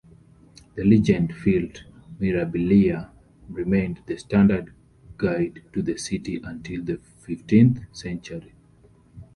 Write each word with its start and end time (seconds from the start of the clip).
The 0.73 0.83
legend-filled 0.83 1.83
"Mirabilia" 2.19 3.11
remained 3.47 4.01
the 4.07 4.17
standard 4.17 4.73
guide 5.17 5.61
to 5.73 5.83
the 5.83 5.95
city 5.99 6.41
until 6.43 6.83
the 6.83 6.97
fifteenth 7.19 7.81
century. 7.95 8.53